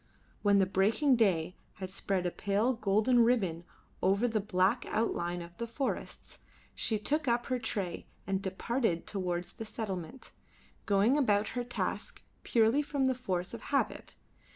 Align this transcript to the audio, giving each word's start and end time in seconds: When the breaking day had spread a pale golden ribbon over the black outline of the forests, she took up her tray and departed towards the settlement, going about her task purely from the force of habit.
When 0.41 0.57
the 0.57 0.65
breaking 0.65 1.15
day 1.17 1.55
had 1.73 1.91
spread 1.91 2.25
a 2.25 2.31
pale 2.31 2.73
golden 2.73 3.19
ribbon 3.23 3.65
over 4.01 4.27
the 4.27 4.39
black 4.39 4.83
outline 4.87 5.43
of 5.43 5.55
the 5.59 5.67
forests, 5.67 6.39
she 6.73 6.97
took 6.97 7.27
up 7.27 7.45
her 7.45 7.59
tray 7.59 8.07
and 8.25 8.41
departed 8.41 9.05
towards 9.05 9.53
the 9.53 9.63
settlement, 9.65 10.31
going 10.87 11.19
about 11.19 11.49
her 11.49 11.63
task 11.63 12.23
purely 12.41 12.81
from 12.81 13.05
the 13.05 13.13
force 13.13 13.53
of 13.53 13.61
habit. 13.65 14.15